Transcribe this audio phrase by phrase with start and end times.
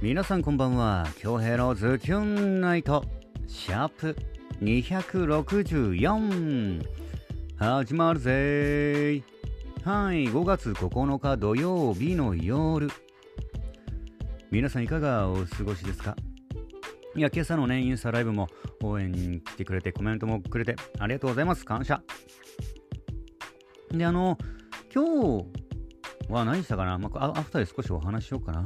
[0.00, 1.08] 皆さんこんばんは。
[1.18, 3.04] 京平のズキュンナイト。
[3.48, 4.16] シャープ
[4.62, 6.86] 264
[7.56, 9.24] 始まるぜ。
[9.82, 10.28] はい。
[10.28, 12.88] 5月9日土曜日の夜。
[14.52, 16.14] 皆さんいかがお過ごしですか？
[17.16, 18.46] いや今朝のねインスタライブも
[18.84, 21.64] 応援に来てくれてコメントもくれてありがとうございます。
[21.64, 22.00] 感謝。
[23.90, 24.38] であの
[24.94, 25.46] 今日
[26.28, 28.64] は何したかな、まあ、アフターで少しお話しようかな。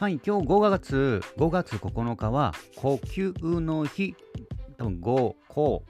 [0.00, 4.16] はい、今日5月、5月9日は呼吸の日。
[4.78, 5.84] 多分5、こ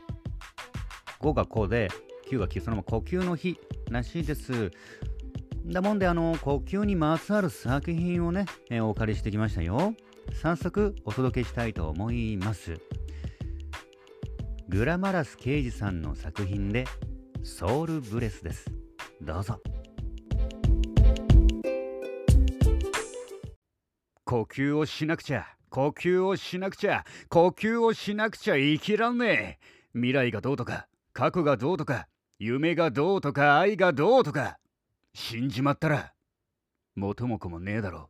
[1.21, 1.25] う。
[1.25, 1.89] 5がこうで、
[2.29, 3.57] 9が9、そのまま呼吸の日
[3.89, 4.73] らしいです。
[5.65, 9.95] だもんで、あの、呼吸にまつわる作品をね、えー、お借りしてきましたよ。
[10.33, 12.81] 早速お届けしたいと思います。
[14.69, 16.85] グラマラス刑事さんの作品で、
[17.45, 18.73] ソウルブレスです。
[19.23, 19.61] どうぞ。
[24.31, 25.45] 呼吸をしなくちゃ。
[25.71, 27.05] 呼吸をしなくちゃ。
[27.31, 29.59] 呼吸をしなくちゃ生きらんねえ。
[29.93, 32.07] 未来がどうとか過去がどうとか
[32.39, 34.59] 夢がどうとか愛がどうとか。
[35.15, 36.13] 死んじまったら
[36.95, 38.09] 元も子もねえだろ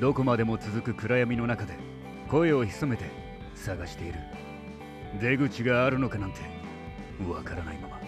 [0.00, 1.74] どこまでも続く暗闇の中で
[2.28, 3.04] 声を潜めて
[3.54, 4.18] 探している。
[5.20, 6.40] 出口があるのかなんて
[7.26, 8.00] わからないまま。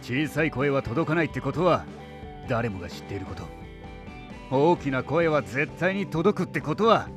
[0.00, 1.84] 小さい声は届かないってことは
[2.48, 3.42] 誰もが知っていること。
[4.52, 7.08] 大きな声は絶対に届くってことは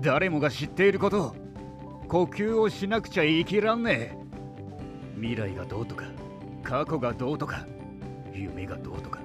[0.00, 1.36] 誰もが知っていること。
[2.08, 4.18] 呼吸をしなくちゃ生きらんねえ。
[5.16, 6.06] 未来がどうとか
[6.62, 7.66] 過去がどうとか
[8.32, 9.20] 夢がどうとか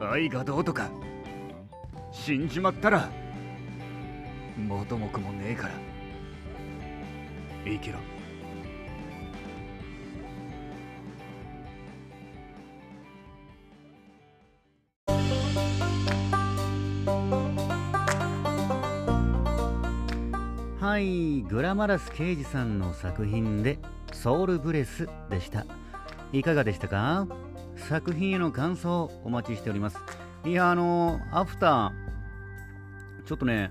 [0.00, 0.88] 愛がどうとか。
[2.12, 3.10] 死んじまったら
[4.56, 5.74] 元も子もねえから。
[7.64, 7.98] 生きろ
[20.80, 23.78] はいグラマラス刑事さんの作品で
[24.12, 25.64] 「ソウルブレス」でした。
[26.32, 27.26] いかがでしたか？
[27.76, 29.98] 作品への感想お待ちしております。
[30.44, 33.70] いやあのアフターちょっとね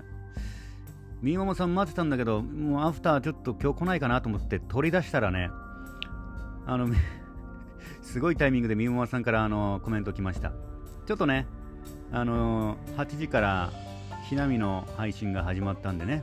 [1.20, 5.50] みももさん待ってたんだけどもうアフターちょっと今日来ないかなと思って取り出したらね
[6.66, 6.88] あの
[8.00, 10.52] すごいタイミングでみももさんからあのコメント来ました。
[11.06, 11.46] ちょっとね
[12.10, 13.70] あの8時から
[14.28, 16.22] ひなみの配信が始まったんでね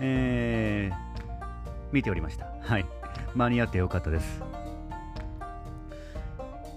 [0.00, 0.96] えー、
[1.92, 2.46] 見ておりました。
[2.62, 2.86] はい。
[3.34, 4.42] 間に合ってよかったです。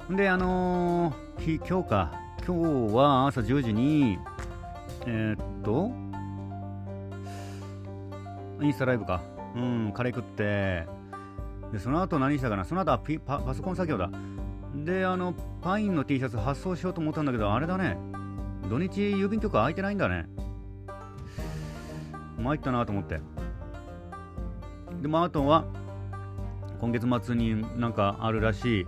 [0.09, 2.23] であのー、今日か。
[2.46, 4.20] 今日は朝10時に
[5.06, 5.92] えー、っと
[8.62, 9.22] インスタライブか。
[9.56, 10.86] うんカレー食って。
[11.72, 12.66] でその後何したかな。
[12.66, 14.09] その後はパパソコン作業だ。
[14.76, 17.98] であのパインの T シャツ発送しようと思ったんだけどあれだね。
[18.70, 20.25] 土日郵便局空いてないんだね。
[22.38, 23.22] 参ったなと思って。
[25.02, 25.64] でもあとは
[26.81, 28.88] 今月末になんかあるらしい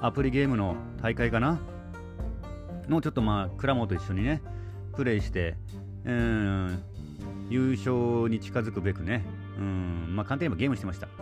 [0.00, 1.60] アプリゲームの大会かな。
[2.88, 4.42] のちょっとまあ倉本と一緒にね
[4.96, 5.56] プレイして
[6.04, 6.82] うん
[7.48, 9.24] 優勝に近づくべくね
[9.58, 11.08] うんまあ簡単に言えばゲームしてました。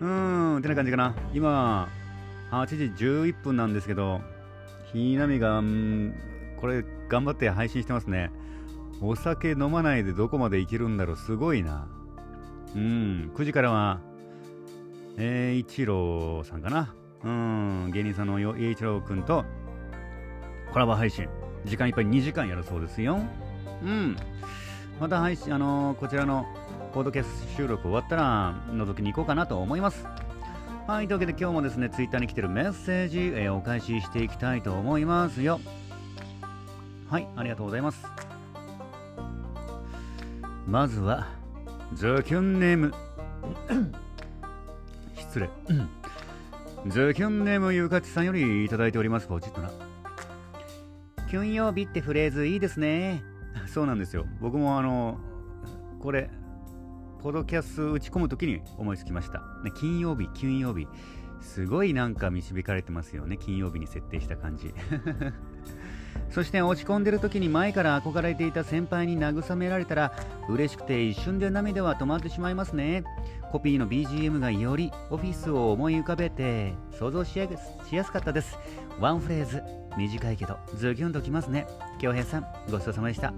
[0.00, 1.14] うんってな感じかな。
[1.32, 1.88] 今
[2.50, 2.66] 8
[2.96, 4.20] 時11分なんですけど
[4.92, 6.14] ひなみが、うん、
[6.56, 8.30] これ頑張って配信してますね。
[9.00, 11.88] お酒飲まないでどこまでいけるんだろうすごいな。
[12.74, 14.00] うん9時からは
[15.18, 16.94] えー、一郎さんかな。
[17.24, 19.44] うん芸人さんの栄一郎君と
[20.72, 21.28] コラボ配信。
[21.64, 23.20] 時間いっぱい2時間やるそうですよ。
[23.82, 24.16] うん。
[25.00, 26.46] また配信あのー、こちらの
[26.92, 30.04] ポードキャスト収録終わったら覗きに行こうかなと思います。
[30.86, 35.60] はいというわけで今日もですねツイッターに来てるメッセージ、えー、お返ししていきたいと思いますよ。
[37.08, 38.04] はいありがとうございます。
[40.66, 41.26] まずは
[41.94, 42.94] ズキュンネーム。
[45.16, 45.48] 失礼
[46.86, 49.28] ズキュンネームゆうかちさんよりいただいております。
[49.28, 49.70] ポチッとな。
[51.30, 53.22] 金曜日ってフレーズいいですね。
[53.72, 54.26] そうなんですよ。
[54.40, 55.16] 僕もあの
[56.00, 56.28] これ
[57.22, 60.88] ポドキャス打ち込む時に思いつきました、ね、金曜日金曜日。
[61.40, 63.36] すごいなんか導かれてますよね。
[63.36, 64.74] 金曜日に設定した感じ。
[66.30, 70.12] そして落ち込んでる時に前から憧れていた先輩に慰められたら
[70.48, 73.04] 嬉しくて一瞬で涙は止まってしまいますね。
[73.52, 77.50] コピーの BGM がよりオフィスを思い浮かべて想像しやし
[77.94, 78.58] やすかったです。
[78.98, 79.62] ワンフレーズ
[79.98, 81.66] 短いけどズキュンときますね。
[82.00, 83.34] 京平さんごちそうさまでした。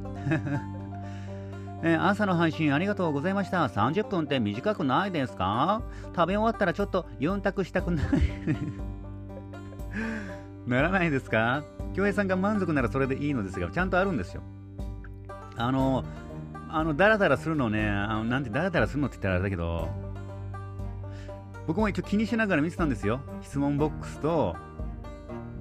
[1.83, 3.67] え朝の配信ありがとうございました。
[3.67, 5.83] 30分って短くないですか？
[6.15, 8.07] 食べ終わったらちょっと4択したくない。
[10.69, 11.65] ならないですか？
[11.93, 14.43] 京平さんが満足ならそれでいいのですがちゃんとあるんですよ。
[15.57, 16.05] あの
[16.77, 19.89] あのダラダラするのねあのなんてダラダラするのって言ったらあれだけど
[21.69, 23.21] 僕も一応気にしながら見てたんですよ。
[23.43, 24.57] 質問ボックスと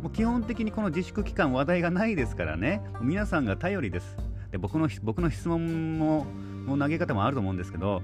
[0.02, 2.82] もう基本的にこの自粛期間話題がないですからね。
[3.00, 4.18] 皆さんが頼りです。
[4.52, 6.26] で僕の僕の質問も
[6.66, 8.02] も投げ方もあると思うんですけど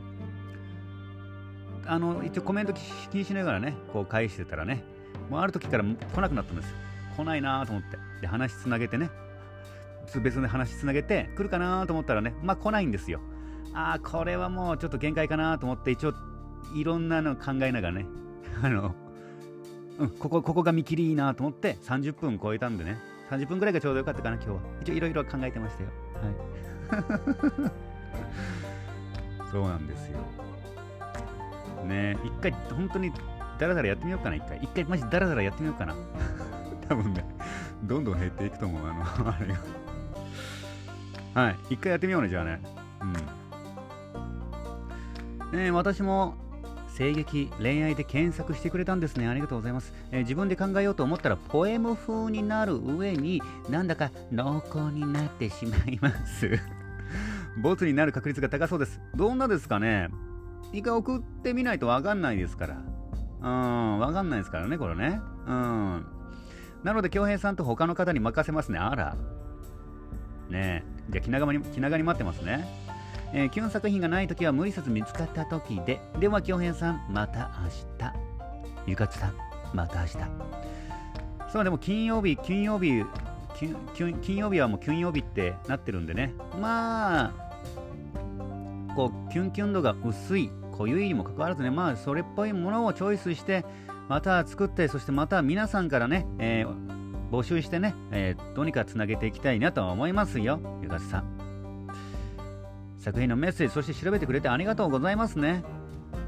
[1.87, 4.83] あの一応コメント気にしながらねこう返してたらね
[5.31, 6.75] もうある時から来なくなったんですよ。
[7.17, 7.97] 来ないなと思って。
[8.21, 9.09] で話つなげてね。
[10.19, 13.19] 別の話つなげて来るかなと思ったらねまあ来ないんですよ。
[13.73, 16.13] ああこれはもうちょっと限界かなと思って一応
[16.73, 18.05] いろんなの考えながらね
[18.63, 18.95] あの
[19.99, 22.97] うんここここが見切りいいなと思って30分超えたんでね。
[23.29, 24.59] 30分ぐらいがちょうどよかったかな今日は。
[24.81, 25.89] 一応いろいろ考えてましたよ。
[26.15, 27.71] はい。
[29.51, 30.17] そうなんですよ。
[31.85, 33.11] ね一回本当に
[33.57, 34.59] ダラダラやってみようかな一回。
[34.61, 35.95] 一回マジダラダラやってみようかな。
[36.89, 37.23] 多分ね
[37.83, 39.59] どんどん減っていくと思うあのあれが。
[41.33, 41.57] はい。
[41.71, 42.61] 一回やってみようねじゃあね。
[45.51, 45.59] うん。
[45.59, 46.35] えー私も
[46.97, 49.27] 声劇恋愛で検索してくれたんですね。
[49.27, 56.59] ありがとうございます、えー自分で考えようと思ったらポエム風になる上になんだか濃厚になってしまいます。
[57.61, 58.99] ボツになる確率が高そうです。
[59.15, 60.09] どんなですかね。
[60.71, 62.77] 一回送ってみないとわかんないですから。
[63.41, 65.21] うんわかんないですからねこれね。
[65.47, 66.05] うん。
[66.83, 68.77] なので恭平さんと他の方に任せますね。
[68.77, 69.15] あら。
[70.49, 70.98] ねえ。
[71.09, 72.67] じゃあ気長に気長に待ってますね
[73.31, 77.69] えー、キュン作品がないときは無理せず見つかったときで、では、京平さん、また明
[77.99, 78.13] 日。
[78.87, 79.33] ゆかつさん、
[79.73, 80.17] また明日。
[81.51, 83.05] そう、でも金曜日、金曜日、
[84.23, 86.33] 金曜日はもう金曜日ってなってるんでね。
[86.59, 87.33] まあ、
[88.95, 93.63] こう、キュンキュン度が薄い、濃ゆいにもかかわらずね、まあ、それっぽいものをチョイスして、
[94.07, 96.98] また作って、そしてまた皆さんからね、えー
[97.31, 101.39] 募集してね、えーどうにかつなげていきたいなと思いますよ、ゆかつさん。
[102.97, 105.63] 作品のメッセージ、そして調べてくれてありがとうございますね。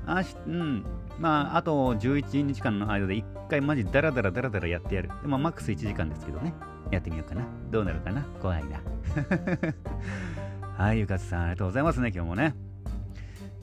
[0.06, 0.86] あし、うん。
[1.20, 5.10] まあ、あと11日間の間で1回マジダラダラダラダラやってやる。
[5.22, 6.54] でも、マックス1時間ですけどね。
[6.90, 7.46] やってみようかな。
[7.70, 8.82] どうなるかな怖いな。
[10.78, 12.56] はい、ゆかつさん、ありがとうございますね、今日もね。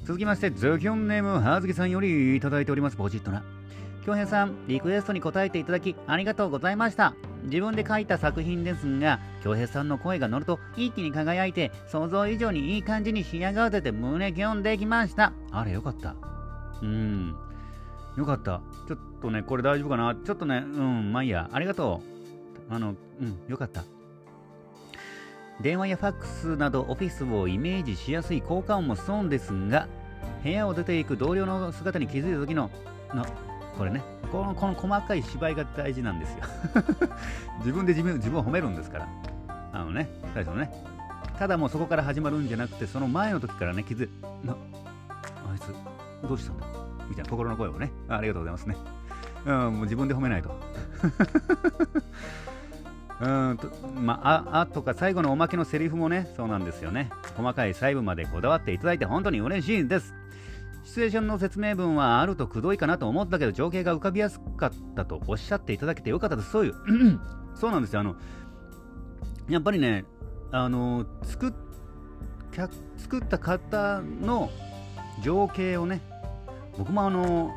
[0.04, 3.42] 続きまして、ズキョンネーム、はずきさんよりいただいております、ポジットな。
[4.08, 7.12] 京平さん、リクエストに答えていただき、ありがとうございました。
[7.42, 15.34] 自分で書いた作品ですが、京平さんの声が乗ると一気に輝いて、想像以上にいい感じに仕上がってて胸キュンできました。
[15.50, 16.14] あれ、よかった。
[16.80, 17.36] うん。
[18.16, 18.62] よかった。
[18.88, 20.14] ちょっとね、これ大丈夫かな？
[20.14, 21.50] ちょっとね、うん、まあいいや。
[21.52, 22.00] ありがと
[22.70, 22.74] う。
[22.74, 23.84] あの、うん、よかった。
[25.60, 29.86] 電話やファックスなどオフィスをイメージしやすい効果音もそうですが、
[30.42, 32.70] 部屋を出ていく同僚の姿に気づいた時の、
[33.12, 33.26] の、
[33.78, 34.02] これね、
[34.32, 36.38] このこの細かい芝居が大事なんですよ。
[37.64, 39.08] 自分で自分自分を褒めるんですから。
[39.72, 40.72] あのね、最初のね。
[41.38, 44.08] ただもうそこから始まるんじゃなくて、その前の時からね、気づ
[44.44, 45.72] な、あいつ、
[46.28, 46.66] どうしたんだ？
[47.08, 48.76] みたいな心の声をね、ありがとうございますね。
[49.46, 50.50] うん、もう自分で褒めないと。
[53.20, 57.10] うんと、まあ、あ、あとか最後のおまけのセリフもね、そうなんですよね。
[57.36, 60.14] 細かい細部までこだわっていただいて本当に嬉しいです。
[60.88, 66.50] シチュエーションの説明文はあるとくどいかなと思ったけど情景が浮かびやすかったとおっしゃっていただけてよかったです。
[66.50, 66.74] そういう
[67.54, 68.00] そうなんですよ。
[68.00, 68.16] あの
[69.50, 70.06] やっぱりね
[70.50, 71.52] あの作っ
[72.52, 74.50] 客作った方の
[75.22, 76.00] 情景をね
[76.78, 77.52] 僕もあの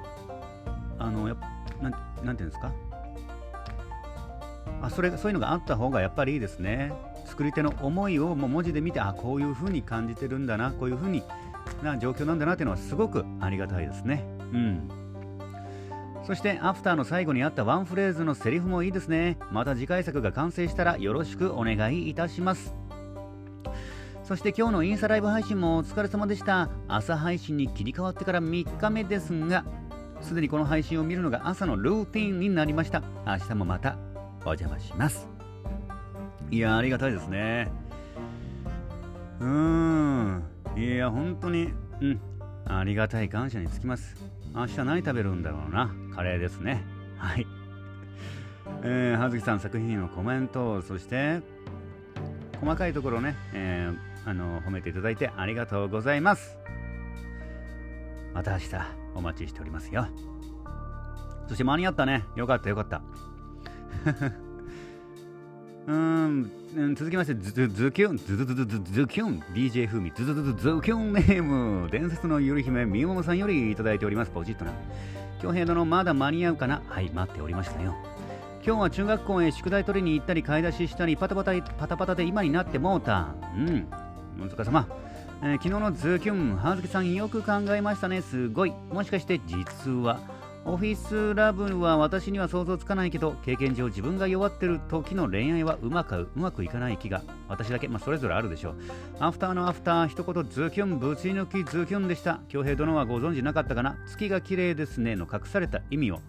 [0.99, 1.37] あのや
[1.81, 1.91] なん
[2.25, 2.73] なんていうんですか？
[4.81, 6.91] あそれそういうのがあった方がやっぱりいいですね。
[7.25, 11.23] 作り手の思いをもう文字で見てあこういう風に感じてるんだなこういう風に
[11.83, 14.25] な状況なんだなっていうのはすごくありがたいですね。
[14.53, 14.89] うん。
[16.25, 19.37] そして、アフターの最後にあったワンフレーズのセリフもいいですね。
[19.51, 22.75] また次回作が完成したらよろしくお願いいたします。
[24.23, 26.69] そして今日のインスタライブ配信もお疲れ様でした。
[26.87, 29.65] 朝配信に切り替わってから3日目ですが、
[30.21, 33.01] すでにこの配信を見るのが朝のルーティンになりました。
[33.25, 33.97] 明日もまた
[34.45, 35.27] お邪魔します。
[36.51, 37.71] いや、ありがたいですね。
[39.39, 40.50] うーん。
[40.75, 42.21] いや、本当に、うん。
[42.65, 44.15] ありがたい感謝につきます。
[44.53, 45.93] 明日何食べるんだろうな。
[46.15, 46.83] カレーですね。
[47.17, 47.45] はい。
[48.83, 51.41] えー、葉月さん作品のコメント、そして、
[52.59, 56.57] 細かいところね、えーあの褒めていただいてありがとうございます。
[58.33, 58.75] また明日
[59.15, 60.07] お待ちしておりますよ。
[61.47, 62.23] そして間に合ったね。
[62.35, 63.01] よかったよかった。
[65.87, 74.31] うーん、続きまして、ズズキュン、ズズズズズズキュン、DJ 風味、ズズズズズキュンネーム、伝説のゆる姫、みももさんよりいただいております。
[74.31, 74.71] ポジッとな。
[75.41, 77.95] 京平殿、まだ間に合うかなはい、待っておりましたよ。
[78.63, 83.29] 今日は中学校へ宿題取りに行ったり、買い出ししたり、パタパタパタパタで今になってもうた。
[83.55, 83.87] うん、
[84.39, 84.87] お疲れ様。
[85.41, 88.21] えー、昨日のズキュン、はずきさんよく考えましたね。
[88.21, 88.73] すごい。
[88.91, 90.19] もしかして実は、
[90.63, 98.75] オフィスラブは私には想像つかないけど、経験上自分が弱ってる時の恋愛はうまくうまくいかない気が、私だけ、まあ、それぞれあるでしょう。
[99.19, 102.41] アフターのアフター、一言ズキュン、ぶち抜きズキュンでした。
[102.47, 103.97] 恭平殿はご存知なかったかな？
[104.07, 106.19] 月が綺麗ですねの隠された意味を。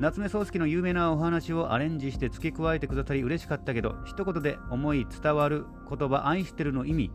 [0.00, 7.10] 夏目漱石の有名なお話をアレンジして付け加えてくださり嬉しかったけど、一言で思い伝わる言葉、愛してるの意味。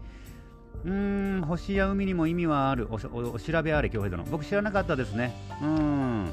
[0.85, 2.87] うーん、星や海にも意味はある。
[2.89, 4.23] お調べあれ、恭平殿。
[4.31, 5.35] 僕知らなかったですね。
[5.61, 6.29] うん。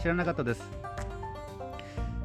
[0.00, 0.62] 知らなかったです。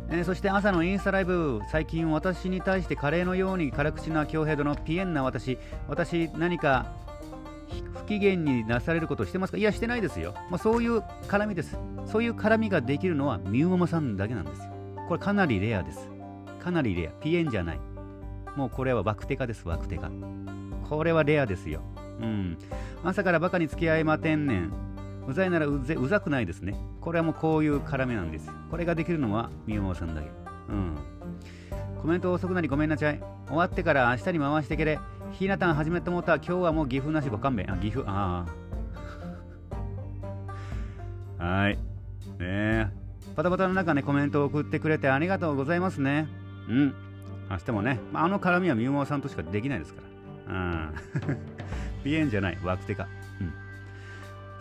[0.10, 5.58] えー、そして朝のインスタライブ、最近私に対してカレーのように辛口な強兵度のピエンな私、
[5.88, 6.94] 私何か
[7.94, 9.58] 不機嫌になされることしてますか？
[9.58, 10.34] いや、してないですよ。
[10.50, 11.78] まあ、そういう絡みです。
[12.06, 14.72] そういう絡みができるのはミュウママさんだけなんですよ。
[15.10, 16.08] これかなりレアです。
[16.64, 17.12] かなりレア。
[17.22, 17.80] ピエンじゃない。
[18.56, 20.10] もうこれはワクテカです、ワクテカ。
[20.90, 21.82] これはレアですよ。
[22.22, 22.58] うん。
[23.04, 24.74] 朝からバカに付き合いまてんねん。
[25.28, 26.76] うざいならうぜうざくないですね。
[27.02, 28.50] これはもうこういう絡めなんです。
[28.72, 30.30] これができるのはみよもさんだけ。
[30.70, 30.96] うん。
[32.02, 33.20] コメント遅くなりごめんなさい。
[33.48, 35.00] 終わってから明日に回してけれ。
[35.34, 37.72] ひなたん始めてもった今日はもう岐阜なしご勘弁。
[37.72, 38.46] あ、岐阜、あ
[41.40, 41.44] あ。
[41.44, 41.76] はい。
[41.76, 41.80] ね
[42.40, 42.88] え。
[43.36, 46.28] パタパタの中ね、コメントを送ってくれてありがとうございますね。
[46.70, 46.96] うん。
[47.50, 50.02] 明日もね、あ、の絡みはみゆもさんとしかできないですか
[50.48, 50.54] ら。
[50.54, 50.94] うん。
[52.04, 53.08] ピエンじゃない、ワクテか。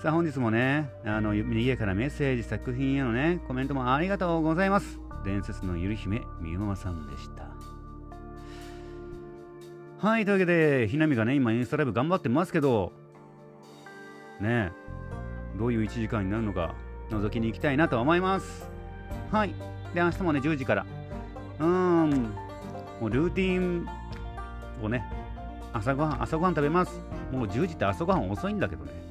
[0.02, 5.00] さあ本日もね、あの、右へからメッセージ、作品へのね、コメントもありがとうございます。
[5.24, 7.48] 伝説のゆる姫、みゆままさんでした。
[10.06, 12.92] はい、というわけで、ひなみがね、今インスタライブ頑張ってますけど、
[14.38, 14.70] ね
[15.58, 16.74] どういう1時間になるのか、
[17.08, 18.68] 覗きに行きたいなと思います。
[19.32, 19.54] はい。
[19.94, 20.86] で、明日もね、10時から。
[21.58, 22.10] うーん、
[23.00, 23.88] もうルーティン
[24.82, 25.10] をね、
[25.72, 27.00] 朝ごはん、朝ごはん食べます。
[27.32, 29.05] もう10時って朝ごはん遅いんだけどね。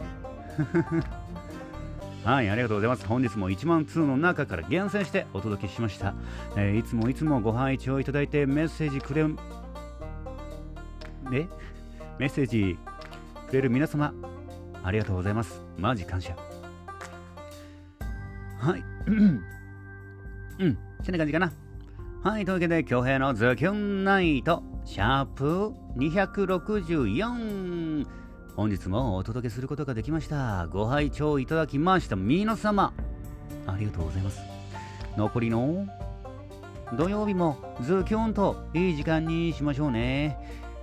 [2.24, 3.06] はい、ありがとうございます。
[3.06, 6.14] 本日も1万通の中から厳選してお届けしました。
[6.56, 9.36] えー、いつもいつもご拝聴いただいてメッセージくれ、ね
[12.18, 12.78] メッセージ
[13.48, 14.14] くれる皆様、
[14.84, 15.62] ありがとうございます。
[15.78, 16.36] マジ感謝。
[18.60, 18.84] はい。
[19.08, 19.44] うん、
[21.04, 21.52] そんな感じかな。
[22.24, 28.25] はい、というわけで、京平のズキュンナイト、シャープ264。
[28.56, 30.68] 本日もお届けすることができました。
[30.68, 32.94] ご拝聴いただきました皆様、
[33.68, 34.40] ありがとうございます。
[35.18, 35.86] 残りの
[36.94, 40.38] 土曜日もズキュンといい時間にしましょうね。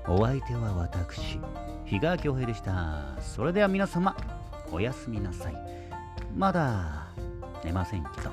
[0.06, 1.40] お相手は私、
[1.86, 3.18] 比嘉恭平でした。
[3.20, 4.14] それでは皆様、
[4.70, 5.54] おやすみなさい。
[6.36, 7.06] まだ
[7.64, 8.30] 寝ませんけど。